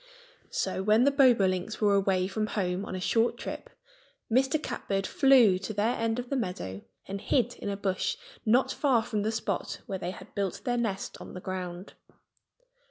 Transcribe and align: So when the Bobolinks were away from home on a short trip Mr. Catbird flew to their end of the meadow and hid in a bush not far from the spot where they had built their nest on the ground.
So 0.49 0.81
when 0.81 1.03
the 1.03 1.11
Bobolinks 1.11 1.79
were 1.79 1.93
away 1.93 2.25
from 2.27 2.47
home 2.47 2.85
on 2.85 2.95
a 2.95 2.99
short 2.99 3.37
trip 3.37 3.69
Mr. 4.31 4.57
Catbird 4.59 5.05
flew 5.05 5.59
to 5.59 5.75
their 5.75 5.95
end 5.95 6.17
of 6.17 6.31
the 6.31 6.35
meadow 6.35 6.81
and 7.07 7.21
hid 7.21 7.53
in 7.57 7.69
a 7.69 7.77
bush 7.77 8.17
not 8.43 8.71
far 8.71 9.03
from 9.03 9.21
the 9.21 9.31
spot 9.31 9.81
where 9.85 9.99
they 9.99 10.09
had 10.09 10.33
built 10.33 10.63
their 10.63 10.75
nest 10.77 11.21
on 11.21 11.35
the 11.35 11.39
ground. 11.39 11.93